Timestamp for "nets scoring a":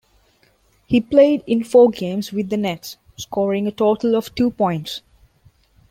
2.57-3.71